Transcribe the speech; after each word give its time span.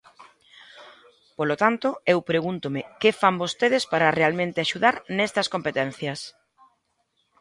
Polo 1.37 1.55
tanto, 1.63 1.89
eu 2.13 2.19
pregúntome 2.31 2.81
que 3.01 3.17
fan 3.19 3.35
vostedes 3.43 3.83
para 3.91 4.15
realmente 4.19 4.59
axudar 4.61 4.95
nestas 5.17 5.47
competencias. 5.53 6.19